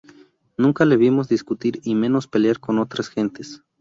[0.57, 3.61] Nunca le vimos discutir y menos pelear con otras gentes.